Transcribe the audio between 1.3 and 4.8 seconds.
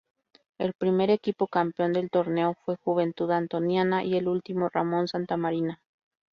campeón del torneo fue Juventud Antoniana, y el último